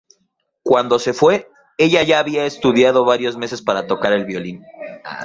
Cuando 0.63 0.97
se 0.97 1.13
fue, 1.13 1.51
ella 1.77 2.01
ya 2.01 2.17
había 2.17 2.47
estudiado 2.47 3.05
varios 3.05 3.37
meses 3.37 3.61
para 3.61 3.85
tocar 3.85 4.13
el 4.13 4.25
violín. 4.25 4.63